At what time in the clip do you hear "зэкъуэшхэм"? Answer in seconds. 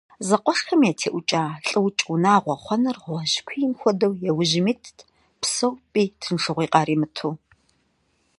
0.27-0.81